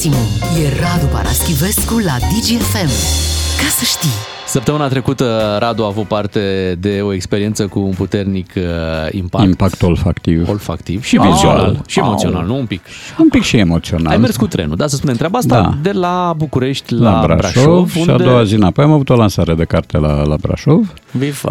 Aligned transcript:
maximum. 0.00 0.26
E 0.62 0.68
Radu 0.80 1.06
Paraschivescu 1.06 1.98
la 1.98 2.16
DGFM. 2.18 2.90
Ca 3.60 3.68
să 3.68 3.84
știi! 3.84 4.08
Săptămâna 4.46 4.88
trecută 4.88 5.56
Radu 5.60 5.82
a 5.82 5.86
avut 5.86 6.06
parte 6.06 6.76
de 6.80 7.00
o 7.02 7.12
experiență 7.12 7.66
cu 7.66 7.80
un 7.80 7.90
puternic 7.90 8.52
uh, 8.56 8.62
impact. 9.10 9.44
Impact 9.44 9.82
olfactiv. 9.82 10.48
Olfactiv 10.48 11.04
și 11.04 11.18
vizual. 11.18 11.82
Și 11.86 11.98
emoțional, 11.98 12.46
nu 12.46 12.56
un 12.58 12.66
pic. 12.66 12.80
Un 13.18 13.28
pic 13.28 13.42
și 13.42 13.56
emoțional. 13.56 14.12
Ai 14.12 14.18
mers 14.18 14.36
cu 14.36 14.46
trenul, 14.46 14.76
da, 14.76 14.86
să 14.86 14.96
spunem 14.96 15.16
treaba 15.16 15.38
asta, 15.38 15.60
Da. 15.60 15.74
de 15.82 15.92
la 15.92 16.34
București 16.36 16.94
la, 16.94 17.10
la 17.26 17.36
Brașov, 17.36 17.64
Brașov, 17.64 17.90
și 17.90 18.10
a 18.10 18.16
doua 18.16 18.44
zi 18.44 18.54
înapoi 18.54 18.84
am 18.84 18.92
avut 18.92 19.08
o 19.08 19.14
lansare 19.16 19.54
de 19.54 19.64
carte 19.64 19.98
la, 19.98 20.22
la 20.22 20.36
Brașov. 20.36 20.92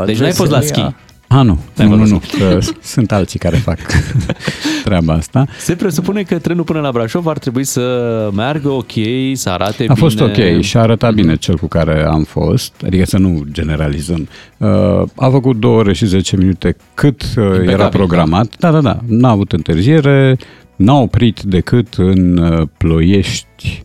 Deci 0.06 0.20
n-ai 0.20 0.32
fost 0.32 0.52
la 0.52 0.62
schi. 0.62 0.86
A, 1.32 1.42
nu, 1.42 1.60
N-ai 1.76 1.88
nu, 1.88 1.96
nu, 1.96 2.06
fost 2.06 2.12
nu, 2.12 2.22
că 2.48 2.60
sunt 2.82 3.12
alții 3.12 3.40
care 3.40 3.56
fac 3.58 3.78
treaba 4.84 5.14
asta. 5.14 5.46
Se 5.60 5.76
presupune 5.76 6.22
că 6.24 6.38
trenul 6.40 6.64
până 6.64 6.80
la 6.80 6.92
Brașov 6.92 7.28
ar 7.28 7.38
trebui 7.38 7.64
să 7.64 8.30
meargă 8.36 8.70
ok, 8.70 8.92
să 9.34 9.50
arate 9.50 9.84
A 9.88 9.94
bine. 9.94 9.94
fost 9.96 10.20
ok 10.22 10.62
și 10.62 10.78
a 10.78 10.80
arătat 10.82 11.14
bine 11.14 11.36
cel 11.36 11.58
cu 11.58 11.68
care 11.68 12.06
am 12.06 12.24
fost, 12.24 12.74
adică 12.86 13.06
să 13.06 13.18
nu 13.18 13.44
generalizăm. 13.52 14.28
Uh, 14.58 14.68
a 15.16 15.30
făcut 15.30 15.60
2 15.60 15.72
ore 15.72 15.94
și 15.94 16.06
10 16.06 16.38
minute 16.38 16.76
cât 16.94 17.22
uh, 17.38 17.44
era 17.68 17.90
programat. 17.90 18.56
Da, 18.60 18.72
da, 18.72 18.82
da. 18.82 18.98
N-a 19.08 19.30
avut 19.30 19.52
întârziere, 19.52 20.38
n-a 20.76 21.00
oprit 21.00 21.42
decât 21.42 21.94
în 21.98 22.38
uh, 22.38 22.68
Ploiești 22.78 23.84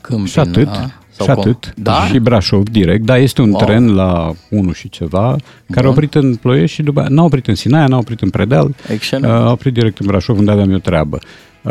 Câmpin, 0.00 0.26
și 0.26 0.38
atât. 0.38 0.66
a? 0.68 0.92
Sau 1.16 1.26
și 1.26 1.32
cum? 1.32 1.40
atât. 1.42 1.72
Da? 1.76 2.06
Și 2.06 2.18
Brașov 2.18 2.62
direct. 2.68 3.04
Da, 3.04 3.16
este 3.18 3.40
un 3.42 3.50
Wow. 3.50 3.60
tren 3.64 3.94
la 3.94 4.32
1 4.50 4.72
și 4.72 4.88
ceva, 4.88 5.36
care 5.70 5.86
a 5.86 5.90
Bun. 5.90 5.90
oprit 5.90 6.14
în 6.14 6.34
Ploiești 6.34 6.74
și 6.76 6.82
după 6.82 7.00
aia 7.00 7.08
n-a 7.10 7.22
oprit 7.24 7.46
în 7.46 7.54
Sinaia, 7.54 7.86
n-a 7.86 7.96
oprit 7.96 8.20
în 8.20 8.30
Predeal. 8.30 8.74
Excelent. 8.88 9.32
Uh, 9.32 9.38
a 9.40 9.50
oprit 9.50 9.72
direct 9.74 9.98
în 9.98 10.06
Brașov, 10.06 10.38
unde 10.38 10.50
aveam 10.50 10.70
eu 10.70 10.78
treabă. 10.78 11.18
Uh, 11.62 11.70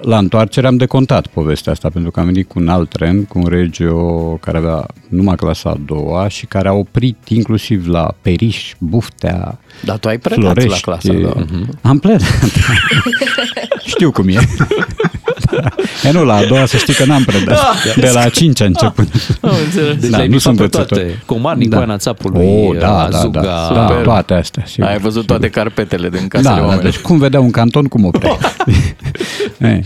La 0.00 0.18
întoarcere 0.18 0.66
am 0.66 0.76
decontat 0.76 1.26
povestea 1.26 1.72
asta, 1.72 1.88
pentru 1.90 2.10
că 2.10 2.20
am 2.20 2.26
venit 2.26 2.48
cu 2.48 2.58
un 2.58 2.68
alt 2.68 2.88
tren, 2.90 3.24
cu 3.24 3.38
un 3.38 3.46
regio 3.48 3.94
care 4.40 4.58
avea 4.58 4.86
numai 5.08 5.34
clasa 5.36 5.70
a 5.70 5.76
doua 5.86 6.28
și 6.28 6.46
care 6.46 6.68
a 6.68 6.72
oprit 6.72 7.16
inclusiv 7.28 7.86
la 7.86 8.14
Periș, 8.22 8.72
Buftea, 8.78 9.58
Dar 9.84 9.98
tu 9.98 10.08
ai 10.08 10.18
predat 10.18 10.40
Florești. 10.44 10.70
la 10.70 10.76
clasa, 10.76 11.12
da. 11.12 11.44
Am 11.88 11.98
predat. 11.98 12.22
Știu 13.86 14.10
cum 14.10 14.28
e. 14.28 14.34
e 16.04 16.10
nu, 16.12 16.24
la 16.24 16.34
a 16.34 16.44
doua 16.44 16.66
să 16.66 16.76
știi 16.76 16.94
că 16.94 17.04
n-am 17.04 17.22
predat. 17.24 17.58
De 17.96 18.10
la 18.14 18.20
a 18.20 18.28
cincea 18.28 18.64
începând. 18.64 19.08
Deci 20.00 20.10
Da, 20.10 20.16
le-ai 20.16 20.28
nu 20.28 20.34
bifat 20.34 20.40
sunt 20.40 20.56
pe 20.56 20.62
învățător. 20.62 20.98
toate. 20.98 21.22
Comarnic, 21.26 21.68
Da. 21.68 21.76
Coana 21.76 21.96
Țapului, 21.96 22.46
Oh, 22.46 22.78
da, 22.78 22.86
da, 23.10 23.18
Azuga. 23.18 23.40
da, 23.40 23.70
da, 23.74 23.86
Super. 23.86 24.02
toate 24.04 24.34
astea. 24.34 24.62
Sigur, 24.66 24.88
Ai 24.88 24.98
văzut 24.98 25.26
toate 25.26 25.48
carpetele 25.48 26.08
din 26.08 26.28
casele 26.28 26.48
da, 26.48 26.54
da, 26.54 26.60
oamenilor. 26.66 26.90
deci 26.90 27.00
cum 27.00 27.18
vedea 27.18 27.40
un 27.40 27.50
canton, 27.50 27.84
cum 27.84 28.04
oprea. 28.04 28.36
e, 29.60 29.80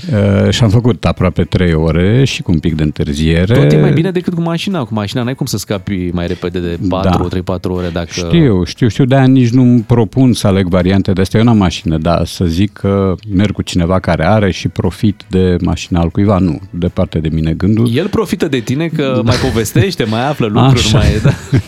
uh, 0.44 0.50
și 0.50 0.62
am 0.62 0.68
făcut 0.68 1.04
aproape 1.04 1.42
3 1.44 1.74
ore 1.74 2.24
și 2.24 2.42
cu 2.42 2.52
un 2.52 2.58
pic 2.58 2.74
de 2.74 2.82
întârziere. 2.82 3.54
Tot 3.54 3.72
e 3.72 3.76
mai 3.80 3.92
bine 3.92 4.10
decât 4.10 4.34
cu 4.34 4.40
mașina. 4.40 4.84
Cu 4.84 4.94
mașina 4.94 5.22
n-ai 5.22 5.34
cum 5.34 5.46
să 5.46 5.58
scapi 5.58 6.10
mai 6.12 6.26
repede 6.26 6.58
de 6.58 6.78
4, 6.88 7.28
Da. 7.44 7.54
3-4 7.58 7.60
ore 7.76 7.88
dacă... 7.92 8.06
Știu, 8.10 8.64
știu, 8.64 8.88
știu, 8.88 9.04
de-aia 9.04 9.26
nici 9.26 9.48
nu-mi 9.50 9.80
propun 9.80 10.32
să 10.32 10.46
aleg 10.46 10.66
variante 10.66 11.12
de 11.12 11.20
astea. 11.20 11.40
Eu 11.40 11.46
n-am 11.46 11.56
mașină, 11.56 11.98
dar 11.98 12.26
să 12.26 12.44
zic 12.44 12.72
că 12.72 13.14
merg 13.34 13.52
cu 13.52 13.62
cineva 13.62 13.98
care 13.98 14.26
are 14.26 14.50
și 14.50 14.68
profit 14.68 15.20
de 15.28 15.56
mașina 15.92 16.00
al 16.00 16.10
cuiva, 16.10 16.38
nu, 16.38 16.60
departe 16.70 17.18
de 17.18 17.28
mine 17.32 17.52
gândul. 17.52 17.88
El 17.94 18.08
profită 18.08 18.48
de 18.48 18.58
tine 18.58 18.86
că 18.86 19.20
mai 19.24 19.36
povestește, 19.36 20.04
mai 20.04 20.28
află 20.28 20.46
lucruri, 20.46 20.84
Așa. 20.84 20.98
mai... 20.98 21.20
Da. 21.22 21.30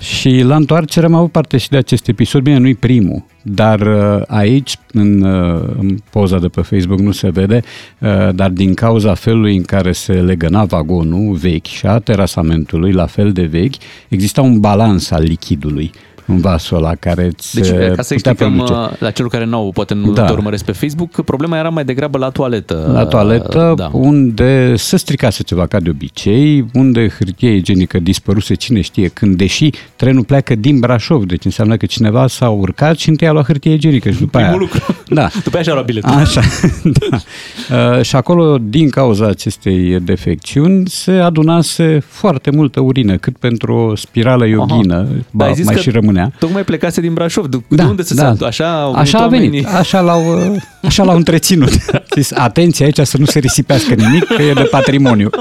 Și 0.00 0.40
la 0.40 0.56
întoarcere 0.56 1.06
am 1.06 1.14
avut 1.14 1.30
parte 1.30 1.56
și 1.56 1.68
de 1.68 1.76
acest 1.76 2.08
episod. 2.08 2.42
Bine, 2.42 2.58
nu-i 2.58 2.74
primul, 2.74 3.24
dar 3.42 3.80
uh, 3.80 4.22
aici, 4.26 4.76
în, 4.92 5.22
uh, 5.22 5.62
în 5.78 5.96
poza 6.10 6.38
de 6.38 6.48
pe 6.48 6.60
Facebook, 6.60 6.98
nu 6.98 7.12
se 7.12 7.30
vede, 7.30 7.62
uh, 7.98 8.34
dar 8.34 8.50
din 8.50 8.74
cauza 8.74 9.14
felului 9.14 9.56
în 9.56 9.62
care 9.62 9.92
se 9.92 10.12
legăna 10.12 10.64
vagonul 10.64 11.34
vechi 11.34 11.66
și 11.66 11.86
a 11.86 11.98
terasamentului, 11.98 12.92
la 12.92 13.06
fel 13.06 13.32
de 13.32 13.42
vechi, 13.42 13.74
exista 14.08 14.40
un 14.42 14.60
balans 14.60 15.10
al 15.10 15.22
lichidului 15.22 15.90
în 16.16 16.17
vasul 16.36 16.76
ăla 16.76 16.94
care 16.94 17.24
îți 17.24 17.54
Deci, 17.54 17.68
uh, 17.68 17.76
ca 17.78 18.02
să 18.02 18.14
putea 18.14 18.30
explicăm 18.30 18.52
produce. 18.52 18.72
uh, 18.72 18.90
la 18.98 19.10
celor 19.10 19.30
care 19.30 19.44
n-au, 19.44 19.70
poate 19.74 19.94
nu 19.94 20.12
Da. 20.12 20.24
te 20.24 20.32
urmăresc 20.32 20.64
pe 20.64 20.72
Facebook, 20.72 21.24
problema 21.24 21.58
era 21.58 21.68
mai 21.68 21.84
degrabă 21.84 22.18
la 22.18 22.28
toaletă. 22.30 22.90
La 22.92 23.06
toaletă, 23.06 23.72
Da. 23.76 23.90
unde 23.92 24.76
se 24.76 24.96
stricase 24.96 25.42
ceva 25.42 25.66
ca 25.66 25.80
de 25.80 25.90
obicei, 25.90 26.64
unde 26.74 27.08
hârtie 27.18 27.50
igienică 27.54 27.98
dispăruse 27.98 28.54
cine 28.54 28.80
știe 28.80 29.08
când, 29.08 29.36
deși 29.36 29.70
trenul 29.96 30.24
pleacă 30.24 30.54
din 30.54 30.78
Brașov, 30.78 31.24
deci 31.24 31.44
înseamnă 31.44 31.76
că 31.76 31.86
cineva 31.86 32.26
s-a 32.26 32.48
urcat 32.48 32.98
și 32.98 33.08
întâi 33.08 33.28
a 33.28 33.32
luat 33.32 33.46
hârtie 33.46 33.72
igienică 33.72 34.10
și 34.10 34.18
după 34.18 34.38
Primul 34.38 34.48
aia... 34.48 34.58
lucru. 34.60 34.82
Da. 35.18 35.28
După 35.44 35.54
aia 35.56 35.62
și-a 35.64 35.72
luat 35.72 35.84
biletul. 35.84 36.10
Așa, 36.10 36.40
da. 37.10 37.16
Uh, 37.96 38.02
și 38.02 38.16
acolo, 38.16 38.58
din 38.62 38.88
cauza 38.90 39.26
acestei 39.26 40.00
defecțiuni, 40.00 40.88
se 40.88 41.12
adunase 41.12 41.98
foarte 42.06 42.50
multă 42.50 42.80
urină, 42.80 43.16
cât 43.16 43.36
pentru 43.36 43.74
o 43.74 43.96
spirală 43.96 44.46
yoghină, 44.46 44.94
Dar 44.96 45.06
ba, 45.30 45.44
ai 45.44 45.54
zis 45.54 45.64
mai 45.64 45.74
că 45.74 45.80
și 45.80 45.90
rămânea. 46.18 46.38
Tocmai 46.38 46.64
plecase 46.64 47.00
din 47.00 47.14
Brașov. 47.14 47.46
De, 47.46 47.58
Da, 47.68 47.82
de 47.82 47.88
unde 47.88 48.02
să 48.02 48.14
da. 48.14 48.34
se... 48.38 48.44
Așa 48.44 48.80
au 48.80 48.94
Așa 48.94 49.18
a 49.18 49.20
oamenii? 49.20 49.48
venit, 49.48 49.66
așa 49.66 50.00
l-au, 50.00 50.50
uh, 50.52 50.60
așa 50.88 51.02
l-au 51.04 51.16
întreținut. 51.16 51.70
Zis, 52.14 52.32
atenție 52.32 52.84
aici 52.84 53.00
să 53.02 53.18
nu 53.18 53.24
se 53.24 53.38
risipească 53.38 53.94
nimic, 53.94 54.24
că 54.24 54.42
e 54.42 54.52
de 54.52 54.62
patrimoniu. 54.70 55.30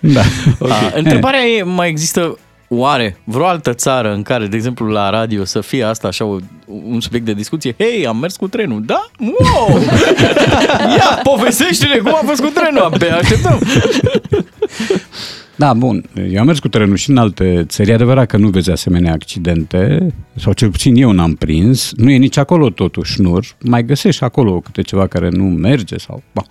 Da. 0.00 0.20
A, 0.60 0.74
întrebarea 0.94 1.40
e, 1.40 1.62
mai 1.62 1.88
există 1.88 2.38
oare 2.68 3.16
vreo 3.24 3.46
altă 3.46 3.72
țară 3.72 4.12
în 4.12 4.22
care, 4.22 4.46
de 4.46 4.56
exemplu, 4.56 4.86
la 4.86 5.10
radio 5.10 5.44
să 5.44 5.60
fie 5.60 5.84
asta 5.84 6.08
așa 6.08 6.24
o, 6.24 6.36
un 6.66 7.00
subiect 7.00 7.24
de 7.24 7.32
discuție? 7.32 7.74
Hei, 7.78 8.06
am 8.06 8.16
mers 8.16 8.36
cu 8.36 8.48
trenul. 8.48 8.82
Da? 8.86 9.06
Wow! 9.18 9.78
Ia, 10.96 11.20
povestește-ne 11.22 11.96
cum 11.96 12.14
a 12.14 12.20
fost 12.26 12.40
cu 12.40 12.48
trenul. 12.48 12.82
Abia 12.82 13.16
așteptăm. 13.16 13.60
Da, 15.62 15.74
bun. 15.74 16.04
Eu 16.30 16.40
am 16.40 16.46
mers 16.46 16.58
cu 16.58 16.68
trenul 16.68 16.96
și 16.96 17.10
în 17.10 17.16
alte 17.16 17.64
țări. 17.68 17.90
E 17.90 17.94
adevărat 17.94 18.26
că 18.26 18.36
nu 18.36 18.48
vezi 18.48 18.70
asemenea 18.70 19.12
accidente, 19.12 20.14
sau 20.34 20.52
cel 20.52 20.70
puțin 20.70 20.96
eu 20.96 21.12
n-am 21.12 21.34
prins. 21.34 21.92
Nu 21.96 22.10
e 22.10 22.16
nici 22.16 22.36
acolo 22.36 22.70
totuși 22.70 23.12
șnur. 23.12 23.46
Mai 23.64 23.84
găsești 23.84 24.24
acolo 24.24 24.60
câte 24.60 24.82
ceva 24.82 25.06
care 25.06 25.28
nu 25.28 25.44
merge 25.44 25.98
sau... 25.98 26.22
Bon. 26.32 26.44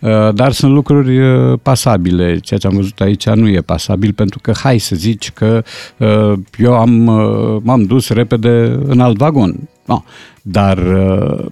Uh, 0.00 0.34
Dar 0.34 0.52
sunt 0.52 0.72
lucruri 0.72 1.18
uh, 1.18 1.58
pasabile. 1.62 2.38
Ceea 2.38 2.60
ce 2.60 2.66
am 2.66 2.74
văzut 2.74 3.00
aici 3.00 3.28
nu 3.28 3.48
e 3.48 3.60
pasabil 3.60 4.12
pentru 4.12 4.38
că 4.38 4.52
hai 4.62 4.78
să 4.78 4.96
zici 4.96 5.30
că 5.30 5.62
uh, 5.98 6.32
eu 6.58 6.74
am, 6.74 7.06
uh, 7.06 7.60
m-am 7.62 7.82
dus 7.82 8.08
repede 8.08 8.78
în 8.84 9.00
alt 9.00 9.16
vagon. 9.16 9.68
No. 9.84 10.02
Dar 10.42 10.78
uh, 10.78 11.46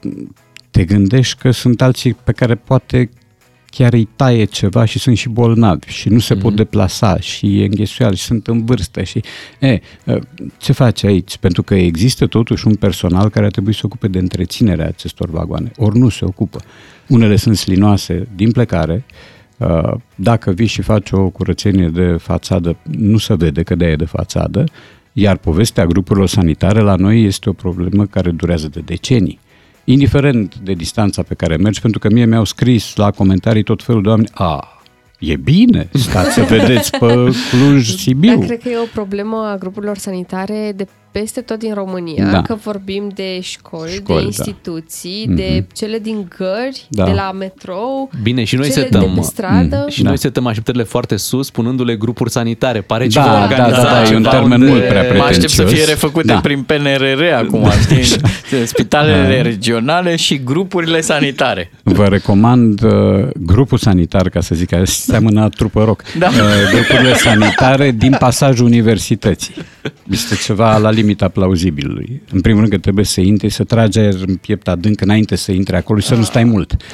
te 0.70 0.84
gândești 0.84 1.38
că 1.38 1.50
sunt 1.50 1.82
alții 1.82 2.16
pe 2.24 2.32
care 2.32 2.54
poate 2.54 3.10
chiar 3.76 3.92
îi 3.92 4.08
taie 4.16 4.44
ceva 4.44 4.84
și 4.84 4.98
sunt 4.98 5.16
și 5.16 5.28
bolnavi 5.28 5.88
și 5.88 6.08
nu 6.08 6.18
se 6.18 6.34
mm-hmm. 6.34 6.40
pot 6.40 6.56
deplasa 6.56 7.20
și 7.20 7.60
e 7.60 7.64
înghesuial 7.64 8.14
și 8.14 8.22
sunt 8.22 8.46
în 8.46 8.64
vârstă 8.64 9.02
și 9.02 9.22
e, 9.58 9.80
ce 10.56 10.72
faci 10.72 11.04
aici? 11.04 11.36
Pentru 11.36 11.62
că 11.62 11.74
există 11.74 12.26
totuși 12.26 12.66
un 12.66 12.74
personal 12.74 13.28
care 13.28 13.44
ar 13.44 13.50
trebui 13.50 13.72
să 13.72 13.78
se 13.78 13.86
ocupe 13.86 14.08
de 14.08 14.18
întreținerea 14.18 14.86
acestor 14.86 15.30
vagoane, 15.30 15.70
ori 15.76 15.98
nu 15.98 16.08
se 16.08 16.24
ocupă. 16.24 16.60
Unele 17.06 17.36
sunt 17.36 17.56
slinoase 17.56 18.28
din 18.34 18.50
plecare, 18.50 19.04
uh, 19.56 19.92
dacă 20.14 20.50
vii 20.50 20.66
și 20.66 20.82
faci 20.82 21.10
o 21.10 21.28
curățenie 21.28 21.88
de 21.88 22.16
fațadă, 22.18 22.76
nu 22.82 23.18
se 23.18 23.34
vede 23.34 23.62
că 23.62 23.74
de 23.74 23.86
e 23.86 23.96
de 23.96 24.04
fațadă, 24.04 24.64
iar 25.12 25.36
povestea 25.36 25.86
grupurilor 25.86 26.28
sanitare 26.28 26.80
la 26.80 26.94
noi 26.94 27.24
este 27.24 27.48
o 27.48 27.52
problemă 27.52 28.06
care 28.06 28.30
durează 28.30 28.68
de 28.68 28.80
decenii 28.84 29.38
indiferent 29.86 30.54
de 30.56 30.72
distanța 30.72 31.22
pe 31.22 31.34
care 31.34 31.56
mergi, 31.56 31.80
pentru 31.80 31.98
că 31.98 32.08
mie 32.10 32.24
mi-au 32.24 32.44
scris 32.44 32.96
la 32.96 33.10
comentarii 33.10 33.62
tot 33.62 33.82
felul 33.82 34.02
de 34.02 34.08
oameni, 34.08 34.28
a, 34.32 34.80
e 35.18 35.36
bine, 35.36 35.88
stați 35.92 36.32
să 36.32 36.42
vedeți 36.42 36.90
pe 36.90 37.06
Cluj-Sibiu. 37.50 38.36
Dar 38.36 38.46
cred 38.46 38.62
că 38.62 38.68
e 38.68 38.78
o 38.78 38.88
problemă 38.92 39.36
a 39.36 39.56
grupurilor 39.56 39.96
sanitare 39.96 40.72
de 40.76 40.86
peste 41.20 41.40
tot 41.40 41.58
din 41.58 41.74
România, 41.74 42.30
Da. 42.30 42.42
că 42.42 42.54
vorbim 42.54 43.10
de 43.14 43.40
școli, 43.40 43.90
Școli, 43.92 44.02
de 44.06 44.12
da. 44.14 44.20
instituții, 44.20 45.24
Mhm. 45.26 45.36
de 45.36 45.64
cele 45.72 45.98
din 45.98 46.28
gări, 46.38 46.86
Da. 46.88 47.04
de 47.04 47.10
la 47.10 47.32
metrou, 47.38 48.10
Bine, 48.22 48.44
și 48.44 48.54
noi 48.54 48.68
cele 48.70 48.82
setăm. 48.82 49.00
de 49.00 49.10
pe 49.14 49.20
stradă. 49.20 49.86
Și 49.88 50.02
Da. 50.02 50.08
noi 50.08 50.18
setăm 50.18 50.46
așteptările 50.46 50.82
foarte 50.82 51.16
sus, 51.16 51.46
spunându-le 51.46 51.96
grupuri 51.96 52.30
sanitare. 52.30 52.80
Pare 52.80 53.04
Da, 53.06 53.10
ceva 53.10 53.34
da, 53.34 53.42
organizat. 53.42 53.82
da, 53.82 53.90
da, 53.90 53.98
e 54.02 54.16
un 54.16 54.22
ceva 54.22 54.30
termen 54.30 54.60
unde- 54.60 54.70
mult 54.72 54.84
prea 54.88 55.02
Mă 55.16 55.22
aștept 55.22 55.48
să 55.50 55.56
pretențios. 55.62 55.70
fie 55.84 55.84
refăcute 55.94 56.26
Da. 56.26 56.38
prin 56.40 56.62
PNRR 56.62 57.22
acum, 57.44 57.70
știi? 57.82 58.18
Spitalele 58.72 59.42
regionale 59.42 60.16
și 60.16 60.40
grupurile 60.44 61.00
sanitare. 61.00 61.70
Vă 61.82 62.04
recomand 62.04 62.82
uh, 62.82 63.28
grupul 63.36 63.78
sanitar, 63.78 64.28
ca 64.28 64.40
să 64.40 64.54
zic, 64.54 64.68
că 64.68 64.82
seamănă 64.84 65.42
a 65.42 65.48
trupă 65.48 65.84
rock. 65.84 66.02
Da. 66.18 66.26
Uh, 66.26 66.32
grupurile 66.72 67.14
sanitare 67.14 67.90
din 67.90 68.16
pasajul 68.18 68.64
universității. 68.66 69.54
Este 70.10 70.34
ceva 70.34 70.76
la 70.78 70.90
limita 71.06 71.28
plauzibilului. 71.28 72.22
În 72.30 72.40
primul 72.40 72.60
rând 72.60 72.72
că 72.72 72.78
trebuie 72.78 73.04
să 73.04 73.20
intri, 73.20 73.48
să 73.50 73.64
tragi 73.64 73.98
aer 73.98 74.14
în 74.26 74.34
piept 74.36 74.68
adânc 74.68 75.00
înainte 75.00 75.36
să 75.36 75.52
intri 75.52 75.76
acolo 75.76 75.98
și 75.98 76.06
să 76.06 76.14
nu 76.14 76.22
stai 76.22 76.44
mult. 76.44 76.76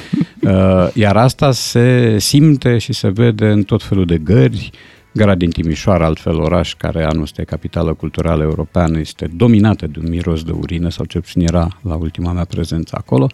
Uh, 0.43 0.89
iar 0.93 1.17
asta 1.17 1.51
se 1.51 2.15
simte 2.19 2.77
și 2.77 2.93
se 2.93 3.09
vede 3.09 3.45
în 3.45 3.63
tot 3.63 3.83
felul 3.83 4.05
de 4.05 4.17
gări, 4.17 4.69
Gara 5.15 5.35
din 5.35 5.49
Timișoara, 5.49 6.05
altfel 6.05 6.39
oraș 6.39 6.73
care 6.73 7.03
anul 7.03 7.21
ăsta 7.21 7.41
e 7.41 7.45
capitală 7.45 7.93
culturală 7.93 8.43
europeană, 8.43 8.99
este 8.99 9.29
dominată 9.35 9.87
de 9.87 9.99
un 10.03 10.09
miros 10.09 10.43
de 10.43 10.51
urină, 10.51 10.89
sau 10.89 11.05
ce 11.05 11.19
puțin 11.19 11.41
era 11.41 11.67
la 11.81 11.95
ultima 11.95 12.31
mea 12.31 12.45
prezență 12.45 12.95
acolo, 12.99 13.27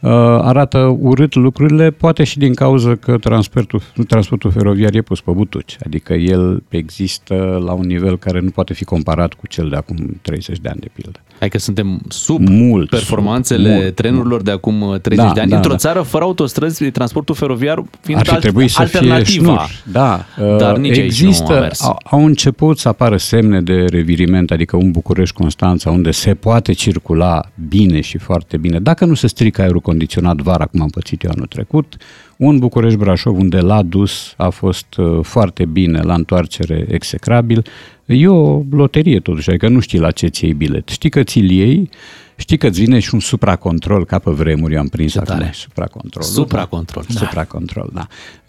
uh, 0.00 0.10
arată 0.42 0.96
urât 1.00 1.34
lucrurile, 1.34 1.90
poate 1.90 2.24
și 2.24 2.38
din 2.38 2.54
cauza 2.54 2.94
că 2.94 3.18
transportul, 3.18 3.82
transportul 4.08 4.50
feroviar 4.50 4.94
e 4.94 5.02
pus 5.02 5.20
pe 5.20 5.30
butuci, 5.30 5.76
adică 5.84 6.12
el 6.14 6.62
există 6.68 7.62
la 7.64 7.72
un 7.72 7.86
nivel 7.86 8.18
care 8.18 8.40
nu 8.40 8.50
poate 8.50 8.74
fi 8.74 8.84
comparat 8.84 9.34
cu 9.34 9.46
cel 9.46 9.68
de 9.68 9.76
acum 9.76 10.18
30 10.22 10.58
de 10.58 10.68
ani, 10.68 10.80
de 10.80 10.88
pildă. 10.92 11.20
Hai 11.38 11.48
că 11.48 11.58
suntem 11.58 12.00
sub 12.08 12.48
Mult, 12.48 12.88
performanțele 12.90 13.74
mult, 13.74 13.94
trenurilor 13.94 14.42
de 14.42 14.50
acum 14.50 14.98
30 15.02 15.26
Da, 15.26 15.32
de 15.32 15.40
ani. 15.40 15.50
da, 15.50 15.56
Într-o 15.56 15.70
da. 15.70 15.76
țară 15.76 16.00
fără 16.02 16.24
autostrăzi, 16.24 16.90
transportul 16.90 17.34
feroviar 17.34 17.82
fiind 18.00 18.20
Ar 18.20 18.26
fi 18.26 18.32
alt- 18.32 18.40
trebuit 18.42 18.70
să 18.70 18.84
fie 18.84 18.98
alternativa. 18.98 19.44
șnur. 19.44 19.82
Da, 19.92 20.24
Dar 20.58 20.72
uh, 20.72 20.78
nici 20.78 20.98
aici 20.98 21.21
nu 21.21 21.21
a 21.21 21.21
există, 21.26 21.60
mers. 21.60 21.82
au, 21.82 21.98
au 22.04 22.24
început 22.24 22.78
să 22.78 22.88
apară 22.88 23.16
semne 23.16 23.60
de 23.60 23.84
reviriment, 23.84 24.50
adică 24.50 24.76
un 24.76 24.90
București-Constanța, 24.90 25.90
unde 25.90 26.10
se 26.10 26.34
poate 26.34 26.72
circula 26.72 27.50
bine 27.68 28.00
și 28.00 28.18
foarte 28.18 28.56
bine. 28.56 28.78
Dacă 28.78 29.04
nu 29.04 29.14
se 29.14 29.26
strică 29.26 29.62
aerul 29.62 29.80
condiționat 29.80 30.36
vara, 30.36 30.66
cum 30.66 30.80
am 30.80 30.88
pățit 30.88 31.22
eu 31.22 31.30
anul 31.34 31.46
trecut, 31.46 31.96
un 32.36 32.58
București-Brașov 32.58 33.38
unde 33.38 33.60
l-a 33.60 33.82
dus 33.82 34.34
a 34.36 34.48
fost 34.48 34.96
uh, 34.96 35.18
foarte 35.22 35.64
bine, 35.64 36.00
la 36.00 36.14
întoarcere 36.14 36.86
execrabil. 36.88 37.64
E 38.04 38.28
o 38.28 38.62
loterie 38.70 39.20
totuși, 39.20 39.48
adică 39.48 39.68
nu 39.68 39.80
știi 39.80 39.98
la 39.98 40.10
ce 40.10 40.26
ți 40.26 40.44
iei 40.44 40.54
bilet. 40.54 40.88
Știi 40.88 41.10
că 41.10 41.22
ți-l 41.22 41.50
iei, 41.50 41.90
știi 42.36 42.56
că 42.56 42.66
îți 42.66 42.80
vine 42.80 42.98
și 42.98 43.14
un 43.14 43.20
supracontrol, 43.20 44.04
ca 44.04 44.18
pe 44.18 44.30
vremuri 44.30 44.76
am 44.76 44.88
prins 44.88 45.16
acum 45.16 45.38
tare. 45.38 45.50
supracontrol. 45.54 46.22
Supracontrol, 46.22 47.04
da. 47.08 47.18
Supracontrol, 47.18 47.90
da. 47.92 48.06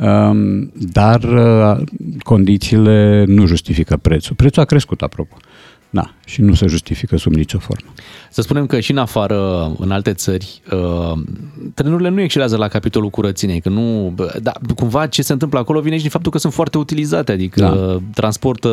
Um, 0.07 0.71
dar 0.75 1.23
uh, 1.23 1.83
condițiile 2.19 3.23
nu 3.27 3.45
justifică 3.45 3.97
prețul. 3.97 4.35
Prețul 4.35 4.61
a 4.61 4.65
crescut, 4.65 5.01
apropo. 5.01 5.35
Da, 5.93 6.13
și 6.25 6.41
nu 6.41 6.53
se 6.53 6.67
justifică 6.67 7.17
sub 7.17 7.33
nicio 7.33 7.57
formă. 7.59 7.91
Să 8.29 8.41
spunem 8.41 8.65
că 8.65 8.79
și 8.79 8.91
în 8.91 8.97
afară, 8.97 9.71
în 9.77 9.91
alte 9.91 10.13
țări, 10.13 10.61
uh, 10.71 11.19
trenurile 11.73 12.09
nu 12.09 12.21
excelează 12.21 12.57
la 12.57 12.67
capitolul 12.67 13.09
curățeniei, 13.09 13.59
că 13.61 13.69
nu, 13.69 14.11
bă, 14.15 14.35
da, 14.41 14.51
cumva 14.75 15.07
ce 15.07 15.21
se 15.21 15.33
întâmplă 15.33 15.59
acolo 15.59 15.79
vine 15.79 15.95
și 15.95 16.01
din 16.01 16.09
faptul 16.11 16.31
că 16.31 16.37
sunt 16.37 16.53
foarte 16.53 16.77
utilizate, 16.77 17.31
adică 17.31 17.59
Da. 17.61 17.99
transportă 18.13 18.69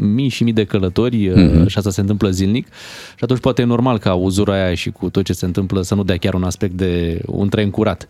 mii 0.00 0.28
și 0.28 0.42
mii 0.42 0.52
de 0.52 0.64
călători 0.64 1.28
Mhm. 1.34 1.60
uh, 1.60 1.66
și 1.66 1.78
asta 1.78 1.90
se 1.90 2.00
întâmplă 2.00 2.30
zilnic 2.30 2.66
și 3.16 3.24
atunci 3.24 3.40
poate 3.40 3.62
e 3.62 3.64
normal 3.64 3.98
ca 3.98 4.14
uzura 4.14 4.52
aia 4.64 4.74
și 4.74 4.90
cu 4.90 5.10
tot 5.10 5.24
ce 5.24 5.32
se 5.32 5.44
întâmplă 5.44 5.82
să 5.82 5.94
nu 5.94 6.04
dea 6.04 6.16
chiar 6.16 6.34
un 6.34 6.42
aspect 6.42 6.72
de 6.74 7.20
un 7.26 7.48
tren 7.48 7.70
curat. 7.70 8.08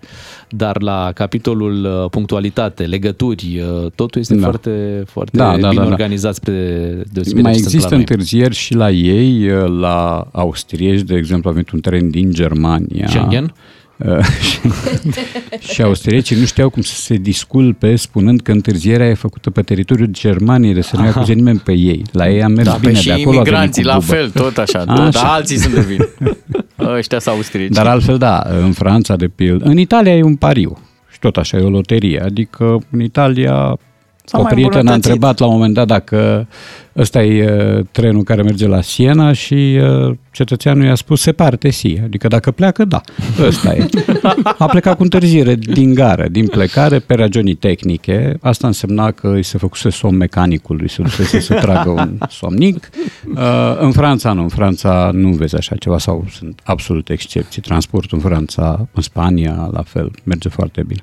Dar 0.48 0.82
la 0.82 1.10
capitolul 1.14 1.84
uh, 1.84 2.10
punctualitate, 2.10 2.84
legături, 2.84 3.60
uh, 3.84 3.90
totul 3.94 4.20
este 4.20 4.34
Da. 4.34 4.42
foarte, 4.42 5.02
foarte 5.06 5.36
Da, 5.36 5.44
da, 5.44 5.54
bine 5.68 5.68
da, 5.74 5.80
da. 5.82 5.86
organizat 5.86 6.34
spre 6.34 6.52
deosebire 7.12 7.42
Mai 7.42 7.52
de 7.52 7.56
ce 7.58 7.62
sunt 7.62 7.74
există 7.74 7.88
la 7.88 7.96
noi. 7.96 8.04
Întârzieri 8.12 8.54
și 8.54 8.74
la 8.74 8.90
ei, 8.90 9.50
uh, 9.50 9.68
la 9.80 10.28
austrieci, 10.32 11.00
de 11.00 11.16
exemplu, 11.16 11.50
a 11.50 11.52
venit 11.52 11.70
un 11.70 11.80
tren 11.80 12.10
din 12.10 12.30
Germania. 12.32 13.06
Schengen? 13.06 13.54
Uh, 13.96 14.24
și, 14.40 14.58
și 15.72 15.82
austriecii 15.82 16.36
nu 16.36 16.44
știau 16.44 16.70
cum 16.70 16.82
să 16.82 16.94
se 16.94 17.14
disculpe 17.14 17.96
spunând 17.96 18.40
că 18.40 18.52
întârzierea 18.52 19.08
e 19.08 19.14
făcută 19.14 19.50
pe 19.50 19.62
teritoriul 19.62 20.08
Germaniei, 20.10 20.74
de 20.74 20.80
să 20.80 20.96
nu 20.96 21.06
acuze 21.06 21.32
nimeni 21.32 21.58
pe 21.58 21.72
ei. 21.72 22.02
La 22.12 22.30
ei 22.30 22.42
a 22.42 22.48
mers 22.48 22.68
Da, 22.68 22.76
bine, 22.80 22.92
pe 22.92 22.98
și 22.98 23.06
de 23.06 23.12
acolo 23.12 23.40
a 23.40 23.42
venit 23.42 23.46
imigranții, 23.46 23.82
cu 23.82 23.88
la 23.88 23.94
bubă. 23.98 24.12
fel, 24.12 24.30
tot 24.30 24.58
așa. 24.58 24.78
A, 24.78 24.84
Dar 24.96 25.06
așa. 25.06 25.32
alții 25.32 25.56
sunt 25.56 25.74
de 25.74 25.80
vină. 25.80 26.08
Ăștia 26.78 27.18
sunt 27.18 27.34
austrieci. 27.34 27.72
Dar 27.72 27.86
altfel, 27.86 28.18
da, 28.18 28.42
în 28.62 28.72
Franța, 28.72 29.16
de 29.16 29.28
pildă. 29.28 29.64
În 29.64 29.78
Italia 29.78 30.16
e 30.16 30.22
un 30.22 30.36
pariu. 30.36 30.78
Și 31.12 31.18
tot 31.18 31.36
așa, 31.36 31.56
e 31.56 31.60
o 31.60 31.70
loterie. 31.70 32.20
Adică, 32.24 32.78
în 32.90 33.00
Italia, 33.00 33.78
S-a 34.24 34.38
o 34.38 34.42
mai 34.42 34.52
prietenă 34.52 34.76
a 34.76 34.80
îmbunătățit. 34.80 35.04
întrebat 35.04 35.38
la 35.38 35.46
un 35.46 35.52
moment 35.52 35.74
dat 35.74 35.86
dacă 35.86 36.46
ăsta 36.96 37.22
e 37.22 37.76
uh, 37.78 37.84
trenul 37.90 38.22
care 38.22 38.42
merge 38.42 38.66
la 38.66 38.80
Siena 38.80 39.32
și 39.32 39.78
uh, 39.82 40.14
cetățeanul 40.30 40.84
i-a 40.84 40.94
spus 40.94 41.20
se 41.20 41.32
parte 41.32 41.70
si, 41.70 42.00
adică 42.04 42.28
dacă 42.28 42.50
pleacă, 42.50 42.84
da, 42.84 43.00
ăsta 43.46 43.74
e. 43.74 43.88
A 44.58 44.66
plecat 44.66 44.96
cu 44.96 45.02
întârziere 45.02 45.54
din 45.54 45.94
gară, 45.94 46.26
din 46.30 46.46
plecare, 46.46 46.98
pe 46.98 47.14
ragioni 47.14 47.54
tehnice. 47.54 48.36
Asta 48.40 48.66
însemna 48.66 49.10
că 49.10 49.28
îi 49.28 49.42
se 49.42 49.58
făcuse 49.58 49.90
somn 49.90 50.16
mecanicului, 50.16 50.88
se 50.88 51.02
dusese 51.02 51.40
să 51.40 51.54
tragă 51.54 51.90
un 51.90 52.18
somnic. 52.28 52.90
Uh, 53.34 53.76
În 53.78 53.92
Franța 53.92 54.32
nu, 54.32 54.42
în 54.42 54.48
Franța 54.48 55.10
nu 55.12 55.28
vezi 55.28 55.56
așa 55.56 55.76
ceva 55.76 55.98
sau 55.98 56.24
sunt 56.30 56.60
absolut 56.64 57.08
excepții. 57.08 57.62
Transportul 57.62 58.18
în 58.22 58.28
Franța, 58.28 58.88
în 58.92 59.02
Spania, 59.02 59.68
la 59.72 59.82
fel, 59.82 60.10
merge 60.24 60.48
foarte 60.48 60.82
bine. 60.86 61.00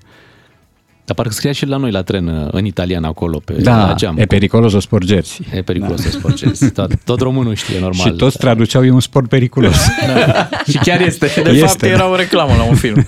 Dar 1.09 1.17
parcă 1.17 1.33
scria 1.33 1.51
și 1.51 1.65
la 1.65 1.77
noi 1.77 1.91
la 1.91 2.01
tren 2.01 2.47
în 2.51 2.65
italian 2.65 3.03
acolo 3.03 3.41
pe 3.45 3.53
Da, 3.53 3.87
la 3.87 3.93
geam. 3.93 4.17
e 4.17 4.25
periculos 4.25 4.73
o 4.73 4.79
sport 4.79 5.07
jersey. 5.07 5.45
E 5.53 5.61
periculos 5.61 6.01
să 6.01 6.09
sportezi. 6.09 6.71
Tot, 6.79 6.91
tot 7.03 7.19
românul 7.19 7.53
știe, 7.55 7.79
normal. 7.79 8.07
Și 8.07 8.11
toți 8.11 8.37
traduceau, 8.37 8.85
e 8.85 8.91
un 8.91 8.99
sport 8.99 9.29
periculos. 9.29 9.75
și 10.71 10.77
chiar 10.77 11.01
este. 11.01 11.31
De 11.43 11.49
Este, 11.49 11.65
fapt, 11.65 11.79
da. 11.81 11.87
era 11.87 12.09
o 12.09 12.15
reclamă 12.15 12.53
la 12.57 12.63
un 12.63 12.75
film. 12.75 13.07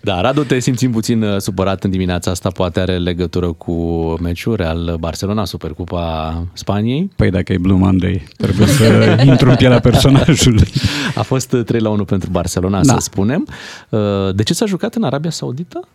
Da, 0.00 0.20
Radu, 0.20 0.42
te 0.44 0.58
simțim 0.58 0.90
puțin 0.90 1.22
uh, 1.22 1.40
supărat 1.40 1.84
în 1.84 1.90
dimineața 1.90 2.30
asta, 2.30 2.48
poate 2.48 2.80
are 2.80 2.96
legătură 2.98 3.52
cu 3.52 3.72
meciul 4.20 4.54
Real 4.56 4.96
Barcelona, 5.00 5.44
Supercupa 5.44 6.42
Spaniei. 6.52 7.10
Păi 7.16 7.30
dacă 7.30 7.52
e 7.52 7.58
Blue 7.58 7.78
Monday, 7.78 8.22
trebuie 8.36 8.66
să 8.66 9.16
intru 9.26 9.48
în 9.50 9.56
pielea 9.56 9.80
personajului. 9.80 10.66
A 11.14 11.22
fost 11.22 11.52
uh, 11.52 11.64
3 11.64 11.80
la 11.80 11.88
1 11.88 12.04
pentru 12.04 12.30
Barcelona, 12.30 12.80
Da. 12.84 12.92
să 12.92 12.98
spunem. 13.00 13.46
Uh, 13.88 14.00
De 14.34 14.42
ce 14.42 14.54
s-a 14.54 14.66
jucat 14.66 14.94
în 14.94 15.02
Arabia 15.02 15.30
Saudită? 15.30 15.88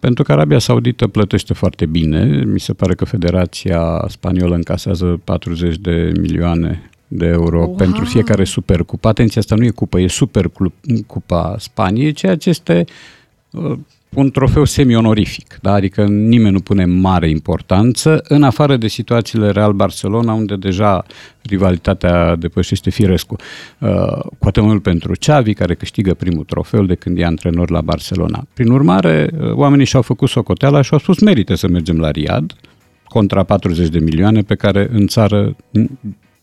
Pentru 0.00 0.22
că 0.22 0.32
Arabia 0.32 0.58
Saudită 0.58 1.06
plătește 1.08 1.54
foarte 1.54 1.86
bine. 1.86 2.44
Mi 2.44 2.60
se 2.60 2.72
pare 2.72 2.94
că 2.94 3.04
Federația 3.04 4.04
Spaniolă 4.08 4.54
încasează 4.54 5.20
40 5.24 5.76
de 5.76 6.12
milioane 6.20 6.90
de 7.08 7.26
euro 7.26 7.58
Wow! 7.58 7.74
pentru 7.74 8.04
fiecare 8.04 8.44
supercupă. 8.44 9.08
Atenție, 9.08 9.40
asta 9.40 9.54
nu 9.54 9.64
e 9.64 9.70
cupă, 9.70 10.00
e 10.00 10.06
supercupa 10.06 11.56
Spaniei, 11.58 12.12
ceea 12.12 12.36
ce 12.36 12.48
este 12.48 12.84
uh, 13.50 13.78
un 14.14 14.30
trofeu 14.30 14.64
semi-onorific, 14.64 15.58
da? 15.62 15.72
adică 15.72 16.04
nimeni 16.04 16.52
nu 16.52 16.60
pune 16.60 16.84
mare 16.84 17.28
importanță, 17.28 18.20
în 18.28 18.42
afară 18.42 18.76
de 18.76 18.88
situațiile 18.88 19.50
Real 19.50 19.72
Barcelona, 19.72 20.32
unde 20.32 20.56
deja 20.56 21.04
rivalitatea 21.42 22.36
depășește 22.36 22.90
firescu. 22.90 23.36
Uh, 23.78 23.88
cu 24.38 24.46
atât 24.46 24.62
mai 24.62 24.70
mult 24.70 24.82
pentru 24.82 25.12
Xavi, 25.18 25.52
care 25.52 25.74
câștigă 25.74 26.14
primul 26.14 26.44
trofeu 26.44 26.84
de 26.84 26.94
când 26.94 27.18
e 27.18 27.24
antrenor 27.24 27.70
la 27.70 27.80
Barcelona. 27.80 28.46
Prin 28.54 28.70
urmare, 28.70 29.30
uh, 29.38 29.52
oamenii 29.52 29.86
și-au 29.86 30.02
făcut 30.02 30.28
socoteala 30.28 30.82
și 30.82 30.92
au 30.92 30.98
spus 30.98 31.20
merită 31.20 31.54
să 31.54 31.68
mergem 31.68 31.98
la 31.98 32.10
Riad, 32.10 32.52
contra 33.04 33.42
40 33.42 33.88
de 33.88 33.98
milioane 33.98 34.42
pe 34.42 34.54
care 34.54 34.88
în 34.92 35.06
țară 35.06 35.56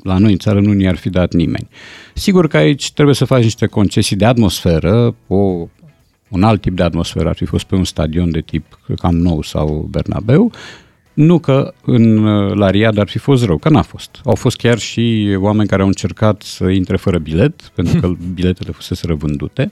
la 0.06 0.18
noi 0.18 0.32
în 0.32 0.38
țară 0.38 0.60
nu 0.60 0.72
ni-ar 0.72 0.96
fi 0.96 1.10
dat 1.10 1.34
nimeni. 1.34 1.68
Sigur 2.14 2.48
că 2.48 2.58
aici 2.58 2.92
trebuie 2.92 3.16
să 3.16 3.26
faci 3.26 3.44
niște 3.44 3.66
concesii 3.66 4.16
de 4.16 4.26
atmosferă, 4.26 5.16
o, 5.28 5.68
un 6.30 6.44
alt 6.44 6.62
tip 6.62 6.76
de 6.76 6.84
atmosferă 6.84 7.30
ar 7.30 7.36
fi 7.36 7.46
fost 7.46 7.66
pe 7.66 7.76
un 7.76 7.84
stadion 7.84 8.32
de 8.32 8.42
tip 8.42 8.80
Cam 8.98 9.16
Nou 9.16 9.42
sau 9.42 9.88
Bernabeu, 9.92 10.52
nu 11.14 11.40
că 11.40 11.74
în, 11.86 12.24
la 12.54 12.70
Riad 12.70 12.98
ar 12.98 13.08
fi 13.08 13.18
fost 13.18 13.46
rău, 13.46 13.58
că 13.58 13.70
n-a 13.70 13.82
fost. 13.82 14.22
Au 14.24 14.36
fost 14.36 14.58
chiar 14.58 14.78
și 14.78 15.36
oameni 15.40 15.68
care 15.68 15.82
au 15.82 15.88
încercat 15.88 16.42
să 16.42 16.64
intre 16.64 16.98
fără 16.98 17.18
bilet, 17.18 17.62
pentru 17.76 18.00
că 18.00 18.12
biletele 18.34 18.72
fusese 18.72 19.14
vândute. 19.14 19.70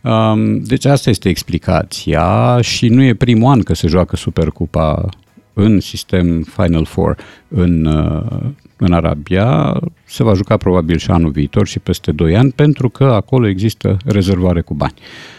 Um, 0.00 0.58
Deci 0.58 0.84
asta 0.84 1.10
este 1.10 1.28
explicația 1.28 2.60
și 2.60 2.88
nu 2.88 3.02
e 3.02 3.14
primul 3.14 3.50
an 3.50 3.60
că 3.60 3.74
se 3.74 3.88
joacă 3.88 4.16
Supercupa 4.16 5.08
în 5.52 5.80
sistem 5.80 6.42
Final 6.42 6.84
Four 6.84 7.16
în, 7.48 7.84
uh, 7.84 8.50
în 8.76 8.92
Arabia. 8.92 9.80
Se 10.04 10.22
va 10.22 10.34
juca 10.34 10.56
probabil 10.56 10.96
și 10.96 11.10
anul 11.10 11.30
viitor 11.30 11.66
și 11.66 11.78
peste 11.78 12.12
2 12.12 12.36
ani, 12.36 12.52
pentru 12.52 12.88
că 12.88 13.04
acolo 13.04 13.48
există 13.48 13.96
rezervare 14.04 14.60
cu 14.60 14.74
bani. 14.74 14.94
Uh, 14.96 15.37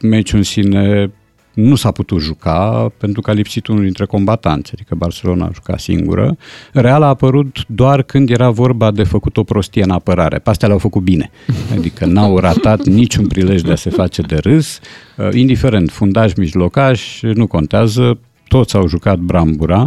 Meciul 0.00 0.38
în 0.38 0.42
sine 0.42 1.10
nu 1.54 1.74
s-a 1.74 1.90
putut 1.90 2.20
juca 2.20 2.92
pentru 2.98 3.20
că 3.20 3.30
a 3.30 3.32
lipsit 3.32 3.66
unul 3.66 3.82
dintre 3.82 4.04
combatanți, 4.04 4.70
adică 4.72 4.94
Barcelona 4.94 5.44
a 5.44 5.50
jucat 5.52 5.80
singură. 5.80 6.36
Real 6.72 7.02
a 7.02 7.06
apărut 7.06 7.64
doar 7.66 8.02
când 8.02 8.30
era 8.30 8.50
vorba 8.50 8.90
de 8.90 9.02
făcut 9.02 9.36
o 9.36 9.42
prostie 9.42 9.82
în 9.82 9.90
apărare. 9.90 10.38
Pe 10.38 10.50
astea 10.50 10.68
le-au 10.68 10.80
făcut 10.80 11.02
bine, 11.02 11.30
adică 11.76 12.06
n-au 12.06 12.38
ratat 12.38 12.84
niciun 13.00 13.26
prilej 13.26 13.60
de 13.60 13.72
a 13.72 13.76
se 13.76 13.90
face 13.90 14.22
de 14.22 14.36
râs, 14.36 14.80
Uh, 15.16 15.28
indiferent, 15.32 15.90
fundaj, 15.90 16.34
mijlocaș, 16.34 17.20
nu 17.22 17.46
contează, 17.46 18.18
toți 18.48 18.76
au 18.76 18.88
jucat 18.88 19.18
brambura 19.18 19.86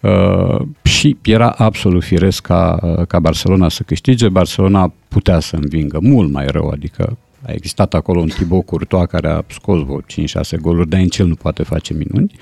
uh, 0.00 0.66
și 0.82 1.16
era 1.22 1.48
absolut 1.48 2.02
firesc 2.02 2.42
ca, 2.42 2.78
ca 3.08 3.18
Barcelona 3.18 3.68
să 3.68 3.82
câștige. 3.82 4.28
Barcelona 4.28 4.92
putea 5.08 5.40
să 5.40 5.56
învingă 5.56 5.98
mult 6.02 6.32
mai 6.32 6.46
rău, 6.46 6.68
adică 6.68 7.16
a 7.46 7.52
existat 7.52 7.94
acolo 7.94 8.20
un 8.20 8.28
Thibaut 8.28 8.66
Courtois 8.66 9.06
care 9.06 9.28
a 9.28 9.44
scos 9.46 9.82
vreo 9.82 10.00
5-6 10.00 10.60
goluri, 10.60 10.88
dar 10.88 11.00
nici 11.00 11.18
el 11.18 11.26
nu 11.26 11.34
poate 11.34 11.62
face 11.62 11.94
minuni. 11.94 12.32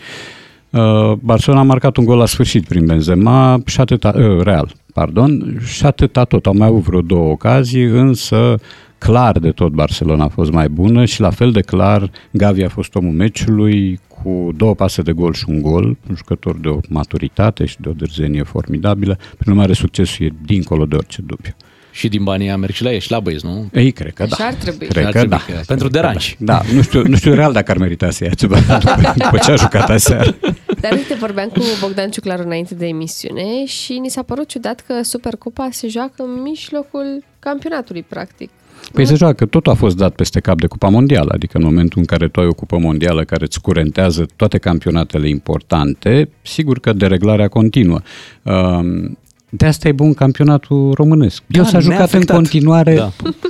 Uh, 0.71 1.13
Barcelona 1.21 1.63
a 1.63 1.65
marcat 1.65 1.97
un 1.97 2.05
gol 2.05 2.19
la 2.19 2.27
sfârșit 2.27 2.67
prin 2.67 2.87
Benzema 2.87 3.63
și 3.67 3.81
atâta, 3.81 4.13
uh, 4.17 4.41
Real, 4.43 4.73
pardon, 4.95 5.59
și 5.65 5.87
atâta 5.87 6.25
tot. 6.25 6.47
Au 6.47 6.55
mai 6.55 6.67
avut 6.67 6.83
vreo 6.83 7.01
două 7.01 7.31
ocazii, 7.31 7.83
însă 7.83 8.55
clar 8.99 9.39
de 9.39 9.51
tot 9.51 9.73
Barcelona 9.73 10.25
a 10.25 10.29
fost 10.29 10.51
mai 10.51 10.69
bună 10.69 11.05
și 11.05 11.21
la 11.21 11.31
fel 11.31 11.51
de 11.51 11.61
clar 11.61 12.11
Gavi 12.31 12.63
a 12.63 12.69
fost 12.69 12.95
omul 12.95 13.13
meciului 13.13 14.01
cu 14.09 14.51
două 14.57 14.75
pase 14.75 15.03
de 15.03 15.13
gol 15.13 15.33
și 15.33 15.45
un 15.49 15.63
gol, 15.63 15.85
un 15.85 16.15
jucător 16.17 16.59
de 16.59 16.69
o 16.69 16.79
maturitate 16.89 17.65
și 17.65 17.81
de 17.81 17.89
o 17.89 17.93
dârzenie 17.93 18.43
formidabilă. 18.43 19.19
Prin 19.39 19.53
urmare, 19.53 19.73
succesul 19.73 20.27
e 20.27 20.35
dincolo 20.45 20.85
de 20.85 20.97
orice 20.97 21.23
dubiu. 21.23 21.55
Și 21.95 22.09
din 22.09 22.23
banii 22.25 22.47
aia 22.47 22.57
merg 22.57 22.73
și 22.73 22.83
la 22.83 22.93
ești 22.93 23.11
la 23.11 23.21
băieți, 23.21 23.45
nu? 23.47 23.69
Ei, 23.73 23.91
cred 23.93 24.13
că 24.13 24.23
Așa 24.23 24.37
da. 24.39 24.45
ar 24.47 24.55
trebui. 24.55 24.87
Cred 24.87 25.05
Ar 25.05 25.11
că 25.13 25.19
trebui 25.19 25.37
da. 25.47 25.55
că- 25.55 25.61
pentru 25.67 25.89
deranj. 25.89 26.35
Da, 26.39 26.61
nu 26.75 26.83
știu, 26.83 27.03
nu 27.07 27.17
știu 27.17 27.35
real 27.35 27.53
dacă 27.53 27.71
ar 27.71 27.79
merita 27.79 28.11
să 28.11 28.25
ia 28.25 28.31
ceva 28.31 28.57
după, 28.59 29.13
după 29.25 29.39
ce 29.45 29.51
a 29.53 29.55
jucat 29.57 29.91
aseară. 29.91 30.35
Dar 30.81 30.93
uite, 30.93 31.15
vorbeam 31.15 31.49
cu 31.49 31.61
Bogdan 31.81 32.11
Ciuclaru 32.11 32.43
înainte 32.43 32.75
de 32.75 32.87
emisiune 32.87 33.65
și 33.67 33.93
ni 33.99 34.09
s-a 34.09 34.23
părut 34.23 34.49
ciudat 34.49 34.81
că 34.87 35.03
Supercupa 35.03 35.69
se 35.73 35.89
joacă 35.89 36.23
în 36.23 36.43
mijlocul 36.43 37.23
campionatului, 37.39 38.03
practic. 38.09 38.51
Păi 38.93 39.07
se 39.07 39.15
joacă, 39.15 39.47
totul 39.47 39.73
a 39.73 39.75
fost 39.75 39.97
dat 39.97 40.15
peste 40.15 40.41
cap 40.41 40.59
de 40.61 40.67
Cupa 40.67 40.89
Mondială, 40.89 41.31
adică 41.35 41.57
în 41.59 41.65
momentul 41.65 41.99
în 41.99 42.05
care 42.05 42.29
tu 42.29 42.41
ai 42.41 42.47
o 42.47 42.53
Cupă 42.53 42.79
Mondială 42.79 43.25
care 43.25 43.45
îți 43.45 43.61
curentează 43.61 44.27
toate 44.37 44.59
campionatele 44.59 45.29
importante, 45.29 46.29
sigur 46.43 46.79
că 46.81 46.93
dereglarea 46.93 47.49
continuă. 47.49 48.01
Um, 48.43 49.19
De 49.57 49.67
asta 49.67 49.89
e 49.89 49.93
bun 49.93 50.15
campionatul 50.15 50.93
românesc. 50.97 51.43
El 51.49 51.63
Da, 51.63 51.69
s-a 51.69 51.79
jucat 51.79 51.91
în 51.97 51.97
neafectat. 51.97 52.37
continuare 52.37 52.95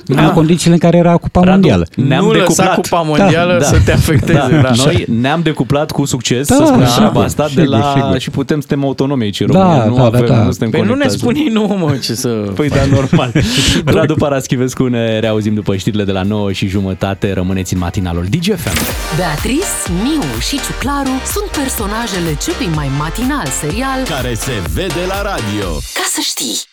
Da. 0.07 0.23
în 0.27 0.31
condițiile 0.33 0.73
în 0.73 0.79
care 0.81 0.97
era 0.97 1.17
Cupa 1.17 1.41
Radu, 1.41 1.51
Mondială. 1.51 1.87
Ne-am 1.97 2.25
nu 2.25 2.31
lăsa 2.33 2.45
decuplat. 2.45 2.75
Cupa 2.75 3.01
Mondială 3.07 3.57
Da, 3.59 3.65
să 3.65 3.81
te 3.85 3.93
afecteze. 3.93 4.33
Da. 4.63 4.71
Noi 4.85 5.05
ne-am 5.21 5.41
decuplat 5.43 5.91
cu 5.91 6.05
succes, 6.05 6.49
Da, 6.49 6.55
să 6.55 6.63
spunem 6.67 6.87
sigur, 6.87 6.99
treaba 7.01 7.21
asta, 7.23 7.43
de 7.45 7.49
sigur, 7.61 7.67
la 7.79 7.93
sigur. 7.97 8.19
și 8.19 8.31
putem 8.31 8.61
să 8.61 8.67
suntem 8.69 8.87
autonomi 8.89 9.23
aici 9.23 9.41
în 9.41 9.47
Da, 9.53 9.61
România. 9.63 9.85
Nu, 9.85 9.95
da, 9.95 10.01
da, 10.01 10.07
avem, 10.07 10.27
da. 10.27 10.37
nu 10.43 10.51
suntem 10.51 10.71
Păi 10.71 10.81
nu 10.81 10.87
ne 10.87 10.91
conectați. 10.93 11.19
spune 11.19 11.39
nu, 11.51 11.77
mă, 11.81 11.97
ce 12.03 12.15
să... 12.15 12.29
Păi 12.29 12.69
da, 12.69 12.85
normal. 12.91 13.33
Radu 13.95 14.15
Paraschivescu, 14.15 14.87
ne 14.87 15.19
reauzim 15.19 15.55
după 15.55 15.77
știrile 15.77 16.05
de 16.05 16.13
la 16.13 16.23
9 16.23 16.53
și 16.53 16.67
jumătate. 16.67 17.33
Rămâneți 17.33 17.73
în 17.73 17.79
matinalul 17.79 18.25
DGFM. 18.31 18.79
Beatrice, 19.17 19.67
Miu 20.03 20.23
și 20.49 20.61
Ciuclaru 20.67 21.15
sunt 21.33 21.47
personajele 21.63 22.31
celui 22.45 22.75
mai 22.75 22.89
matinal 22.99 23.47
serial 23.61 23.99
care 24.09 24.35
se 24.35 24.53
vede 24.75 25.03
la 25.09 25.23
radio. 25.31 25.69
Ca 25.95 26.03
să 26.03 26.21
știi. 26.21 26.65